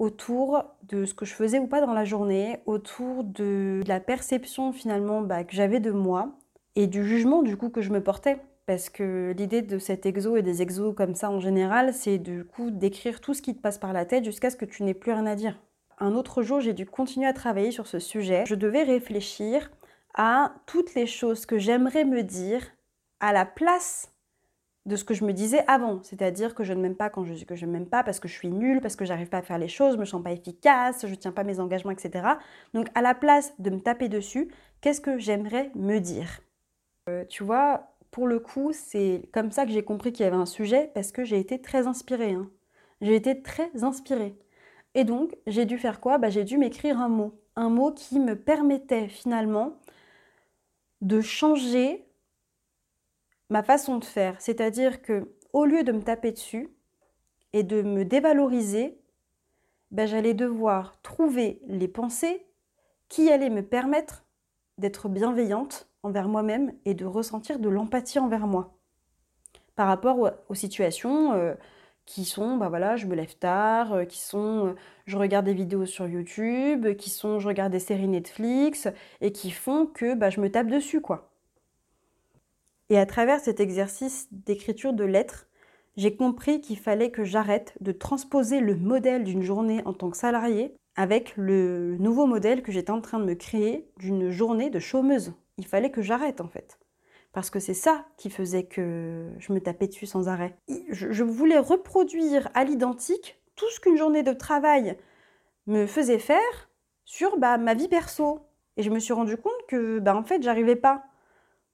[0.00, 4.72] autour de ce que je faisais ou pas dans la journée, autour de la perception
[4.72, 6.32] finalement bah, que j'avais de moi
[6.74, 8.38] et du jugement du coup que je me portais.
[8.66, 12.44] Parce que l'idée de cet exo et des exos comme ça en général, c'est du
[12.44, 14.94] coup d'écrire tout ce qui te passe par la tête jusqu'à ce que tu n'aies
[14.94, 15.58] plus rien à dire.
[15.98, 18.44] Un autre jour, j'ai dû continuer à travailler sur ce sujet.
[18.46, 19.70] Je devais réfléchir
[20.14, 22.62] à toutes les choses que j'aimerais me dire
[23.20, 24.12] à la place
[24.86, 27.44] de ce que je me disais avant, c'est-à-dire que je ne m'aime pas quand je
[27.44, 29.58] que je ne pas parce que je suis nulle, parce que j'arrive pas à faire
[29.58, 32.26] les choses, je me sens pas efficace, je tiens pas mes engagements, etc.
[32.74, 34.48] Donc à la place de me taper dessus,
[34.80, 36.40] qu'est-ce que j'aimerais me dire?
[37.08, 40.36] Euh, Tu vois, pour le coup, c'est comme ça que j'ai compris qu'il y avait
[40.36, 42.32] un sujet parce que j'ai été très inspirée.
[42.32, 42.50] Hein.
[43.00, 44.36] J'ai été très inspirée.
[44.94, 46.18] Et donc, j'ai dû faire quoi?
[46.18, 47.34] Bah, J'ai dû m'écrire un mot.
[47.56, 49.78] Un mot qui me permettait finalement
[51.00, 52.06] de changer
[53.48, 54.40] ma façon de faire.
[54.40, 56.70] C'est-à-dire que au lieu de me taper dessus
[57.52, 59.00] et de me dévaloriser,
[59.90, 62.46] ben, j'allais devoir trouver les pensées
[63.08, 64.24] qui allaient me permettre
[64.78, 68.76] d'être bienveillante envers moi-même et de ressentir de l'empathie envers moi
[69.80, 71.54] par rapport aux situations euh,
[72.10, 74.74] qui sont, bah voilà, je me lève tard, euh, qui sont, euh,
[75.06, 78.88] je regarde des vidéos sur YouTube, qui sont, je regarde des séries Netflix,
[79.20, 81.30] et qui font que bah, je me tape dessus, quoi.
[82.88, 85.46] Et à travers cet exercice d'écriture de lettres,
[85.96, 90.16] j'ai compris qu'il fallait que j'arrête de transposer le modèle d'une journée en tant que
[90.16, 94.80] salarié avec le nouveau modèle que j'étais en train de me créer d'une journée de
[94.80, 95.32] chômeuse.
[95.58, 96.79] Il fallait que j'arrête en fait
[97.32, 100.56] parce que c'est ça qui faisait que je me tapais dessus sans arrêt.
[100.88, 104.96] Je, voulais reproduire à l'identique tout ce qu'une journée de travail
[105.66, 106.70] me faisait faire
[107.04, 108.40] sur bah, ma vie perso.
[108.76, 111.04] Et je me suis rendu compte que, bah, en fait, j'arrivais pas.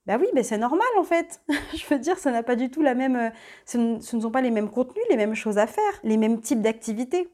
[0.06, 1.42] Bah oui, mais c'est normal en fait.
[1.74, 3.16] je veux dire, ça n'a pas du tout la même.
[3.16, 3.30] Euh,
[3.64, 6.16] ce ne, ce ne sont pas les mêmes contenus, les mêmes choses à faire, les
[6.16, 7.28] mêmes types d'activités.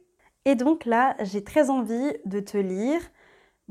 [0.47, 3.01] Et donc là, j'ai très envie de te lire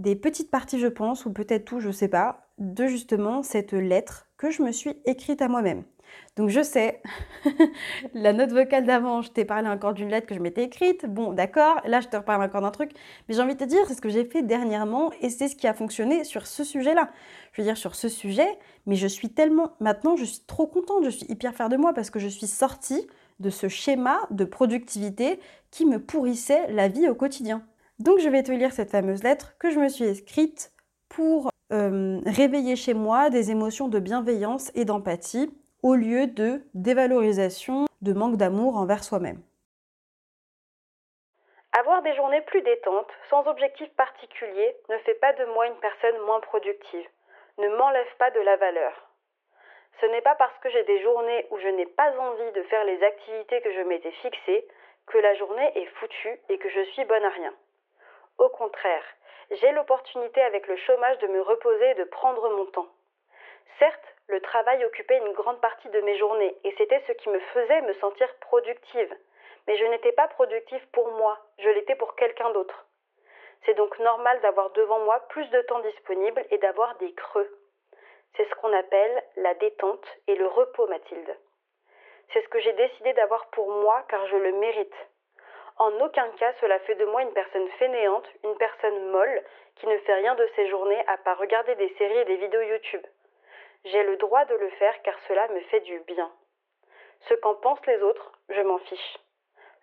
[0.01, 4.27] des petites parties, je pense, ou peut-être tout, je sais pas, de justement cette lettre
[4.37, 5.83] que je me suis écrite à moi-même.
[6.35, 7.01] Donc je sais,
[8.13, 11.05] la note vocale d'avant, je t'ai parlé encore d'une lettre que je m'étais écrite.
[11.05, 12.91] Bon, d'accord, là je te reparle encore d'un truc.
[13.27, 15.55] Mais j'ai envie de te dire, c'est ce que j'ai fait dernièrement et c'est ce
[15.55, 17.11] qui a fonctionné sur ce sujet-là.
[17.53, 18.47] Je veux dire, sur ce sujet,
[18.87, 19.73] mais je suis tellement...
[19.79, 22.47] Maintenant, je suis trop contente, je suis hyper fière de moi parce que je suis
[22.47, 23.07] sortie
[23.39, 27.63] de ce schéma de productivité qui me pourrissait la vie au quotidien.
[28.01, 30.71] Donc je vais te lire cette fameuse lettre que je me suis écrite
[31.07, 37.85] pour euh, réveiller chez moi des émotions de bienveillance et d'empathie au lieu de dévalorisation,
[38.01, 39.43] de manque d'amour envers soi-même.
[41.77, 46.17] Avoir des journées plus détentes, sans objectif particulier, ne fait pas de moi une personne
[46.25, 47.05] moins productive,
[47.59, 48.93] ne m'enlève pas de la valeur.
[50.01, 52.83] Ce n'est pas parce que j'ai des journées où je n'ai pas envie de faire
[52.83, 54.65] les activités que je m'étais fixées
[55.05, 57.53] que la journée est foutue et que je suis bonne à rien.
[58.41, 59.04] Au contraire,
[59.51, 62.88] j'ai l'opportunité avec le chômage de me reposer et de prendre mon temps.
[63.77, 67.39] Certes, le travail occupait une grande partie de mes journées et c'était ce qui me
[67.39, 69.15] faisait me sentir productive.
[69.67, 72.88] Mais je n'étais pas productive pour moi, je l'étais pour quelqu'un d'autre.
[73.63, 77.56] C'est donc normal d'avoir devant moi plus de temps disponible et d'avoir des creux.
[78.36, 81.38] C'est ce qu'on appelle la détente et le repos, Mathilde.
[82.34, 85.11] C'est ce que j'ai décidé d'avoir pour moi car je le mérite.
[85.77, 89.43] En aucun cas cela fait de moi une personne fainéante, une personne molle,
[89.75, 92.62] qui ne fait rien de ses journées à part regarder des séries et des vidéos
[92.62, 93.05] YouTube.
[93.86, 96.31] J'ai le droit de le faire car cela me fait du bien.
[97.27, 99.17] Ce qu'en pensent les autres, je m'en fiche.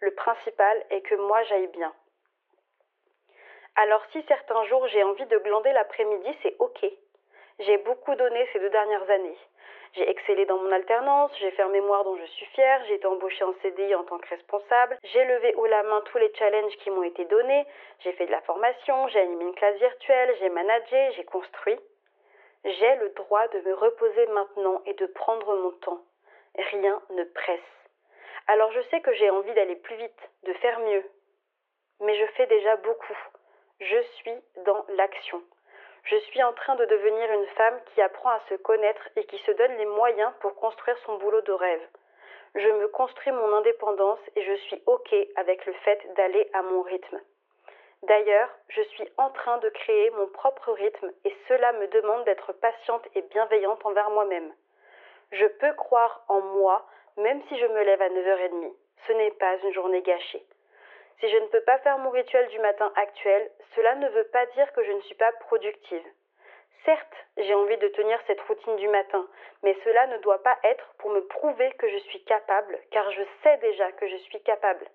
[0.00, 1.92] Le principal est que moi j'aille bien.
[3.76, 6.86] Alors si certains jours j'ai envie de glander l'après-midi, c'est ok.
[7.60, 9.38] J'ai beaucoup donné ces deux dernières années.
[9.94, 13.06] J'ai excellé dans mon alternance, j'ai fait un mémoire dont je suis fière, j'ai été
[13.06, 16.76] embauchée en CDI en tant que responsable, j'ai levé haut la main tous les challenges
[16.78, 17.66] qui m'ont été donnés,
[18.00, 21.78] j'ai fait de la formation, j'ai animé une classe virtuelle, j'ai managé, j'ai construit.
[22.64, 26.02] J'ai le droit de me reposer maintenant et de prendre mon temps.
[26.56, 27.60] Rien ne presse.
[28.48, 31.04] Alors je sais que j'ai envie d'aller plus vite, de faire mieux.
[32.00, 33.18] Mais je fais déjà beaucoup.
[33.80, 35.42] Je suis dans l'action.
[36.10, 39.36] Je suis en train de devenir une femme qui apprend à se connaître et qui
[39.40, 41.86] se donne les moyens pour construire son boulot de rêve.
[42.54, 46.80] Je me construis mon indépendance et je suis OK avec le fait d'aller à mon
[46.80, 47.20] rythme.
[48.04, 52.54] D'ailleurs, je suis en train de créer mon propre rythme et cela me demande d'être
[52.54, 54.50] patiente et bienveillante envers moi-même.
[55.32, 56.86] Je peux croire en moi
[57.18, 58.72] même si je me lève à 9h30.
[59.06, 60.46] Ce n'est pas une journée gâchée.
[61.20, 64.46] Si je ne peux pas faire mon rituel du matin actuel, cela ne veut pas
[64.46, 66.04] dire que je ne suis pas productive.
[66.84, 69.26] Certes, j'ai envie de tenir cette routine du matin,
[69.64, 73.22] mais cela ne doit pas être pour me prouver que je suis capable, car je
[73.42, 74.86] sais déjà que je suis capable.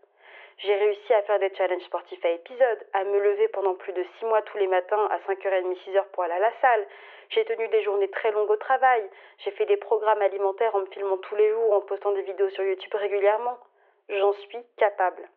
[0.59, 4.05] J'ai réussi à faire des challenges sportifs à épisodes, à me lever pendant plus de
[4.19, 6.88] 6 mois tous les matins à 5h30, 6h pour aller à la salle.
[7.29, 9.03] J'ai tenu des journées très longues au travail.
[9.39, 12.49] J'ai fait des programmes alimentaires en me filmant tous les jours, en postant des vidéos
[12.51, 13.57] sur YouTube régulièrement.
[14.07, 15.27] J'en suis capable.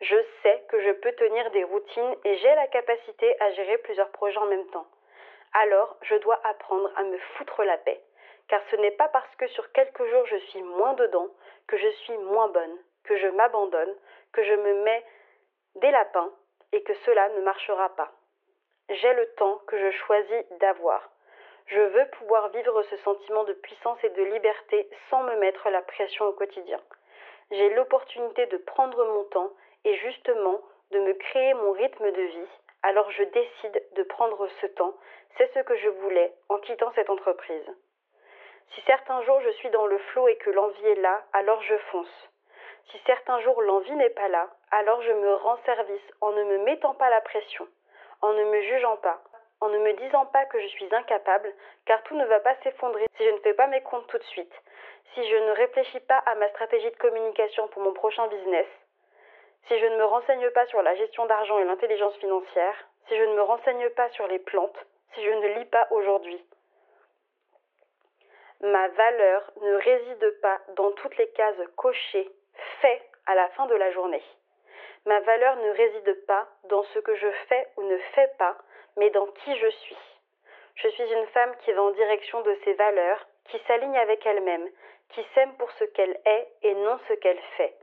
[0.00, 4.10] Je sais que je peux tenir des routines et j'ai la capacité à gérer plusieurs
[4.10, 4.86] projets en même temps.
[5.54, 8.00] Alors, je dois apprendre à me foutre la paix.
[8.48, 11.28] Car ce n'est pas parce que sur quelques jours je suis moins dedans
[11.66, 13.94] que je suis moins bonne que je m'abandonne,
[14.32, 15.04] que je me mets
[15.76, 16.30] des lapins
[16.72, 18.12] et que cela ne marchera pas.
[18.90, 21.10] J'ai le temps que je choisis d'avoir.
[21.66, 25.82] Je veux pouvoir vivre ce sentiment de puissance et de liberté sans me mettre la
[25.82, 26.80] pression au quotidien.
[27.50, 29.52] J'ai l'opportunité de prendre mon temps
[29.86, 32.48] et justement de me créer mon rythme de vie,
[32.82, 34.94] alors je décide de prendre ce temps.
[35.38, 37.70] C'est ce que je voulais en quittant cette entreprise.
[38.74, 41.76] Si certains jours je suis dans le flot et que l'envie est là, alors je
[41.92, 42.28] fonce.
[42.90, 46.58] Si certains jours l'envie n'est pas là, alors je me rends service en ne me
[46.64, 47.68] mettant pas la pression,
[48.22, 49.22] en ne me jugeant pas,
[49.60, 51.52] en ne me disant pas que je suis incapable,
[51.84, 54.24] car tout ne va pas s'effondrer si je ne fais pas mes comptes tout de
[54.24, 54.54] suite,
[55.14, 58.66] si je ne réfléchis pas à ma stratégie de communication pour mon prochain business,
[59.68, 62.76] si je ne me renseigne pas sur la gestion d'argent et l'intelligence financière,
[63.08, 64.78] si je ne me renseigne pas sur les plantes,
[65.14, 66.42] si je ne lis pas aujourd'hui.
[68.60, 72.30] Ma valeur ne réside pas dans toutes les cases cochées
[72.80, 74.22] fait à la fin de la journée.
[75.04, 78.56] Ma valeur ne réside pas dans ce que je fais ou ne fais pas,
[78.96, 79.98] mais dans qui je suis.
[80.76, 84.68] Je suis une femme qui va en direction de ses valeurs, qui s'aligne avec elle-même,
[85.10, 87.74] qui s'aime pour ce qu'elle est et non ce qu'elle fait.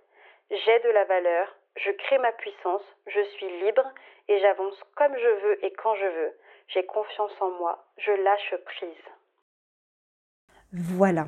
[0.52, 3.83] J'ai de la valeur, je crée ma puissance, je suis libre
[4.27, 6.33] et j'avance comme je veux et quand je veux.
[6.67, 8.89] J'ai confiance en moi, je lâche prise.
[10.71, 11.27] Voilà,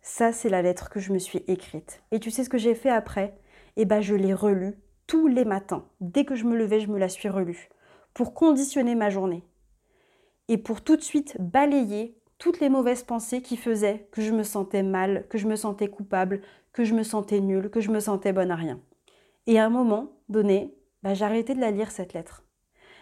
[0.00, 2.02] ça, c'est la lettre que je me suis écrite.
[2.12, 3.34] Et tu sais ce que j'ai fait après?
[3.76, 4.74] Eh bien, je l'ai relue
[5.06, 5.88] tous les matins.
[6.00, 7.68] Dès que je me levais, je me la suis relue.
[8.14, 9.42] Pour conditionner ma journée.
[10.48, 14.44] Et pour tout de suite balayer toutes les mauvaises pensées qui faisaient que je me
[14.44, 16.40] sentais mal, que je me sentais coupable,
[16.72, 18.80] que je me sentais nulle, que je me sentais bonne à rien.
[19.46, 22.44] Et à un moment donné, bah, j'ai de la lire, cette lettre.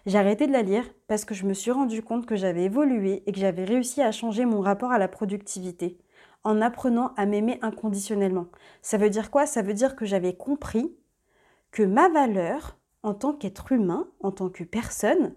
[0.06, 3.22] J'ai arrêté de la lire parce que je me suis rendu compte que j'avais évolué
[3.26, 5.98] et que j'avais réussi à changer mon rapport à la productivité
[6.42, 8.48] en apprenant à m'aimer inconditionnellement.
[8.82, 9.46] Ça veut dire quoi?
[9.46, 10.94] Ça veut dire que j'avais compris
[11.70, 15.34] que ma valeur en tant qu'être humain, en tant que personne,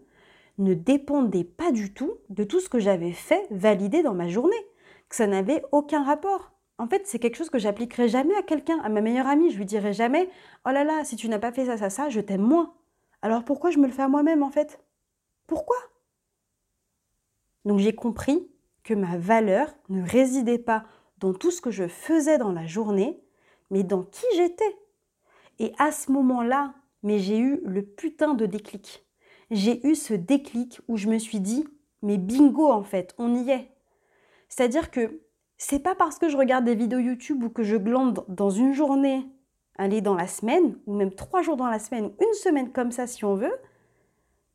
[0.58, 4.56] ne dépendait pas du tout de tout ce que j'avais fait, validé dans ma journée,
[5.08, 6.57] que ça n'avait aucun rapport.
[6.78, 9.50] En fait, c'est quelque chose que j'appliquerai jamais à quelqu'un, à ma meilleure amie.
[9.50, 10.30] Je lui dirai jamais
[10.66, 12.74] Oh là là, si tu n'as pas fait ça, ça, ça, je t'aime moins.
[13.22, 14.80] Alors pourquoi je me le fais à moi-même en fait?
[15.48, 15.78] Pourquoi?
[17.66, 18.52] Donc j'ai compris
[18.84, 20.86] que ma valeur ne résidait pas
[21.18, 23.22] dans tout ce que je faisais dans la journée,
[23.72, 24.78] mais dans qui j'étais.
[25.60, 29.06] Et à ce moment-là, mais j'ai eu le putain de déclic.
[29.50, 31.66] J'ai eu ce déclic où je me suis dit,
[32.02, 33.72] mais bingo en fait, on y est.
[34.48, 35.22] C'est-à-dire que
[35.58, 38.74] c'est pas parce que je regarde des vidéos YouTube ou que je glande dans une
[38.74, 39.26] journée,
[39.78, 42.91] aller dans la semaine, ou même trois jours dans la semaine, ou une semaine comme
[42.91, 43.56] ça si on veut,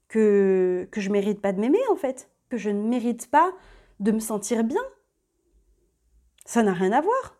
[0.08, 3.52] que, que je mérite pas de m'aimer en fait, que je ne mérite pas
[4.00, 4.82] de me sentir bien.
[6.44, 7.38] Ça n'a rien à voir.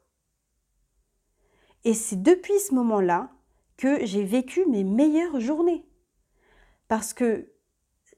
[1.85, 3.31] Et c'est depuis ce moment-là
[3.77, 5.85] que j'ai vécu mes meilleures journées.
[6.89, 7.52] Parce que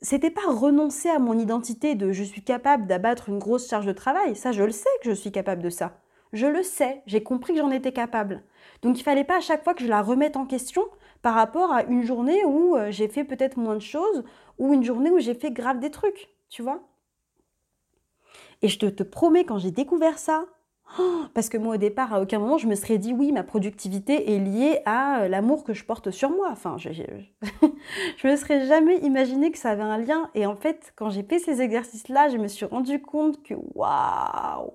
[0.05, 3.93] c'était pas renoncer à mon identité de je suis capable d'abattre une grosse charge de
[3.93, 4.37] travail.
[4.37, 5.99] Ça, je le sais que je suis capable de ça.
[6.35, 8.43] Je le sais, j'ai compris que j'en étais capable.
[8.83, 10.83] Donc il fallait pas à chaque fois que je la remette en question
[11.23, 14.25] par rapport à une journée où euh, j'ai fait peut-être moins de choses
[14.59, 16.83] ou une journée où j'ai fait grave des trucs, tu vois?
[18.61, 20.45] Et je te, te promets, quand j'ai découvert ça,
[21.35, 24.35] parce que moi, au départ, à aucun moment, je me serais dit oui, ma productivité
[24.35, 26.49] est liée à euh, l'amour que je porte sur moi.
[26.51, 26.91] Enfin, je,
[28.17, 30.31] je, me serais jamais imaginé que ça avait un lien.
[30.35, 34.73] Et en fait, quand j'ai fait ces exercices-là, je me suis rendu compte que waouh,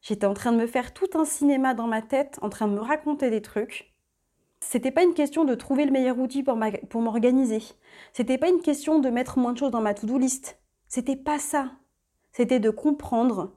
[0.00, 2.74] j'étais en train de me faire tout un cinéma dans ma tête, en train de
[2.74, 3.92] me raconter des trucs.
[4.60, 7.62] C'était pas une question de trouver le meilleur outil pour, pour m'organiser.
[8.12, 10.58] C'était pas une question de mettre moins de choses dans ma to-do list.
[10.88, 11.70] C'était pas ça.
[12.32, 13.54] C'était de comprendre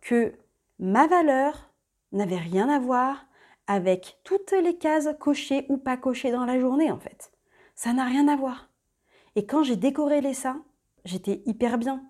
[0.00, 0.34] que
[0.78, 1.70] ma valeur
[2.12, 3.26] n'avait rien à voir
[3.66, 7.32] avec toutes les cases cochées ou pas cochées dans la journée en fait.
[7.74, 8.68] Ça n'a rien à voir.
[9.36, 10.56] Et quand j'ai décorrélé ça,
[11.04, 12.04] j'étais hyper bien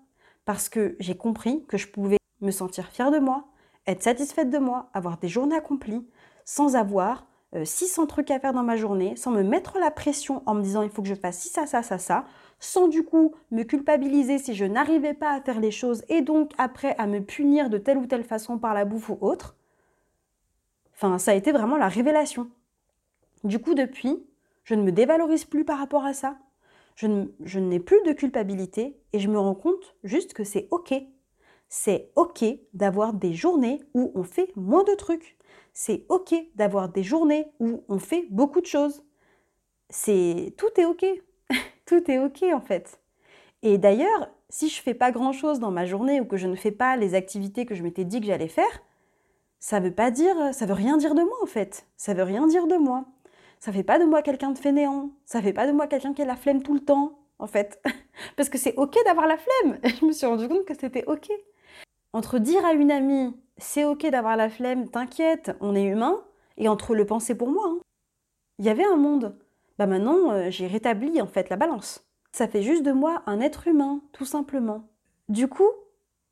[0.45, 3.45] parce que j'ai compris que je pouvais me sentir fière de moi,
[3.87, 6.05] être satisfaite de moi, avoir des journées accomplies
[6.45, 7.25] sans avoir
[7.63, 10.61] 600 euh, trucs à faire dans ma journée, sans me mettre la pression en me
[10.61, 12.25] disant il faut que je fasse ci, ça, ça, ça, ça,
[12.63, 16.53] sans du coup me culpabiliser si je n'arrivais pas à faire les choses et donc
[16.57, 19.57] après à me punir de telle ou telle façon par la bouffe ou autre.
[20.95, 22.49] Enfin, ça a été vraiment la révélation.
[23.43, 24.25] Du coup, depuis,
[24.63, 26.37] je ne me dévalorise plus par rapport à ça.
[26.95, 30.93] Je, n'ai plus de culpabilité et je me rends compte juste que c'est OK.
[31.67, 35.37] C'est OK d'avoir des journées où on fait moins de trucs.
[35.73, 39.03] C'est OK d'avoir des journées où on fait beaucoup de choses.
[39.89, 41.05] C'est tout est OK
[41.85, 42.99] tout est ok en fait.
[43.61, 46.55] Et d'ailleurs, si je fais pas grand chose dans ma journée ou que je ne
[46.55, 48.81] fais pas les activités que je m'étais dit que j'allais faire,
[49.59, 51.87] ça veut pas dire, ça veut rien dire de moi en fait.
[51.97, 53.05] Ça veut rien dire de moi.
[53.59, 55.11] Ça fait pas de moi quelqu'un de fainéant.
[55.25, 57.81] Ça fait pas de moi quelqu'un qui a la flemme tout le temps en fait.
[58.35, 59.79] Parce que c'est ok d'avoir la flemme.
[60.01, 61.31] Je me suis rendu compte que c'était ok.
[62.11, 66.23] Entre dire à une amie, c'est ok d'avoir la flemme, t'inquiète, on est humain,
[66.57, 67.65] et entre le penser pour moi.
[67.67, 67.79] Hein.
[68.59, 69.35] Il y avait un monde
[69.77, 72.05] bah maintenant euh, j'ai rétabli en fait la balance.
[72.31, 74.89] Ça fait juste de moi un être humain, tout simplement.
[75.29, 75.69] Du coup,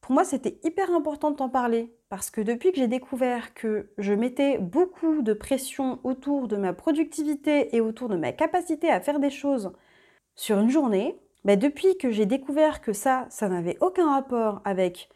[0.01, 3.91] pour moi c'était hyper important de t'en parler, parce que depuis que j'ai découvert que
[3.97, 9.01] je mettais beaucoup de pression autour de ma productivité et autour de ma capacité à
[9.01, 9.71] faire des choses
[10.35, 15.09] sur une journée, bah depuis que j'ai découvert que ça, ça n'avait aucun rapport avec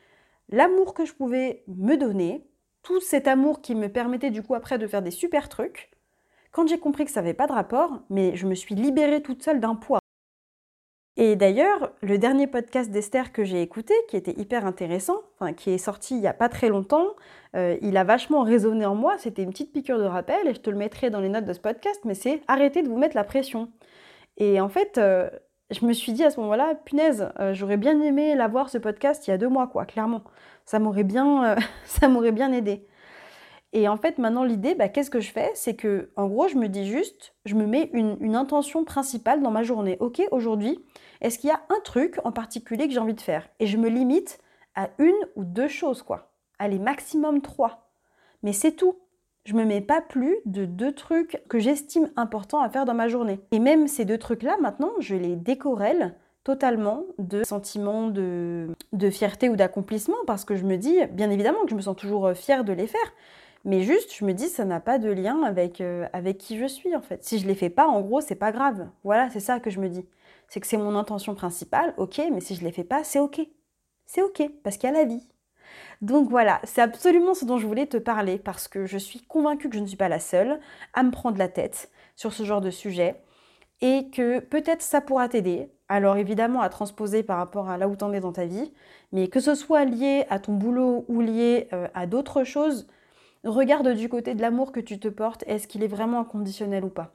[0.49, 2.47] l'amour que je pouvais me donner,
[2.83, 5.89] tout cet amour qui me permettait du coup après de faire des super trucs,
[6.55, 9.43] quand j'ai compris que ça n'avait pas de rapport, mais je me suis libérée toute
[9.43, 9.99] seule d'un poids.
[11.17, 15.71] Et d'ailleurs, le dernier podcast d'Esther que j'ai écouté, qui était hyper intéressant, enfin, qui
[15.71, 17.07] est sorti il n'y a pas très longtemps,
[17.57, 19.17] euh, il a vachement résonné en moi.
[19.17, 21.51] C'était une petite piqûre de rappel, et je te le mettrai dans les notes de
[21.51, 23.69] ce podcast, mais c'est arrêter de vous mettre la pression.
[24.37, 25.29] Et en fait, euh,
[25.71, 29.27] je me suis dit à ce moment-là, punaise, euh, j'aurais bien aimé l'avoir ce podcast
[29.27, 30.23] il y a deux mois, quoi, clairement.
[30.63, 32.87] Ça m'aurait bien, ça m'aurait bien aidé.
[33.75, 35.51] Et en fait, maintenant, l'idée, bah, qu'est-ce que je fais?
[35.53, 39.51] C'est que, en gros, je me dis juste, je me mets une, intention principale dans
[39.51, 39.97] ma journée.
[39.99, 40.79] Ok, aujourd'hui,
[41.19, 43.49] est-ce qu'il y a un truc en particulier que j'ai envie de faire?
[43.59, 44.39] Et je me limite
[44.75, 46.31] à une ou deux choses, quoi.
[46.57, 47.91] Allez, maximum trois.
[48.43, 48.95] Mais c'est tout.
[49.43, 53.09] Je me mets pas plus de deux trucs que j'estime importants à faire dans ma
[53.09, 53.41] journée.
[53.51, 56.15] Et même ces deux trucs-là, maintenant, je les décorelle
[56.45, 61.63] totalement de sentiments de, de fierté ou d'accomplissement parce que je me dis, bien évidemment
[61.63, 63.11] que je me sens toujours fière de les faire,
[63.65, 66.65] mais juste, je me dis, ça n'a pas de lien avec, euh, avec qui je
[66.65, 67.23] suis en fait.
[67.23, 68.87] Si je les fais pas, en gros, c'est pas grave.
[69.03, 70.07] Voilà, c'est ça que je me dis.
[70.47, 73.41] C'est que c'est mon intention principale, ok, mais si je les fais pas, c'est ok.
[74.05, 75.27] C'est ok, parce qu'il y a la vie.
[76.01, 79.69] Donc voilà, c'est absolument ce dont je voulais te parler parce que je suis convaincue
[79.69, 80.59] que je ne suis pas la seule
[80.93, 83.15] à me prendre la tête sur ce genre de sujet
[83.81, 85.71] et que peut-être ça pourra t'aider.
[85.89, 88.73] Alors évidemment à transposer par rapport à là où tu en es dans ta vie,
[89.11, 92.87] mais que ce soit lié à ton boulot ou lié euh, à d'autres choses,
[93.45, 96.89] regarde du côté de l'amour que tu te portes, est-ce qu'il est vraiment inconditionnel ou
[96.89, 97.13] pas?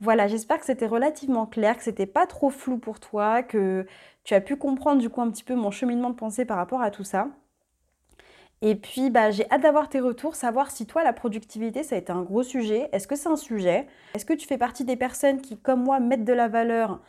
[0.00, 3.86] Voilà, j'espère que c'était relativement clair, que c'était pas trop flou pour toi, que
[4.24, 6.82] tu as pu comprendre du coup un petit peu mon cheminement de pensée par rapport
[6.82, 7.28] à tout ça.
[8.60, 11.98] Et puis, bah, j'ai hâte d'avoir tes retours, savoir si toi, la productivité, ça a
[11.98, 12.88] été un gros sujet.
[12.92, 13.86] Est-ce que c'est un sujet?
[14.14, 17.00] Est-ce que tu fais partie des personnes qui, comme moi, mettent de la valeur,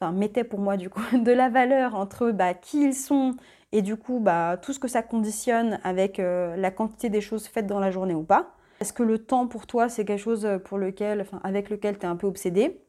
[0.00, 3.34] enfin, mettaient pour moi du coup, de la valeur entre bah, qui ils sont
[3.72, 7.48] et du coup, bah, tout ce que ça conditionne avec euh, la quantité des choses
[7.48, 10.48] faites dans la journée ou pas Est-ce que le temps pour toi, c'est quelque chose
[10.64, 12.80] pour lequel, enfin, avec lequel tu es un peu obsédé?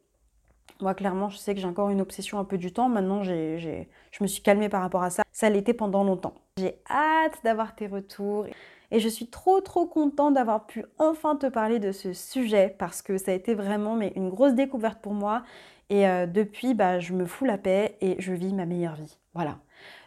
[0.82, 2.88] Moi, clairement, je sais que j'ai encore une obsession un peu du temps.
[2.90, 3.84] Maintenant, je
[4.22, 5.24] me suis calmée par rapport à ça.
[5.32, 6.36] Ça l'était pendant longtemps.
[6.58, 8.46] J'ai hâte d'avoir tes retours.
[8.92, 13.02] Et je suis trop trop contente d'avoir pu enfin te parler de ce sujet parce
[13.02, 15.44] que ça a été vraiment mais, une grosse découverte pour moi.
[15.90, 19.18] Et euh, depuis, bah, je me fous la paix et je vis ma meilleure vie.
[19.34, 19.60] Voilà.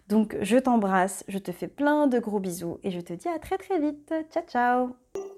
[0.08, 3.38] Donc je t'embrasse, je te fais plein de gros bisous et je te dis à
[3.38, 4.12] très très vite.
[4.30, 5.37] Ciao ciao